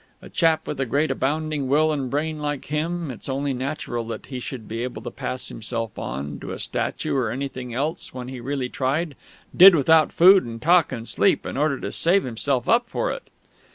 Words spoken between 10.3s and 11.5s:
and talk and sleep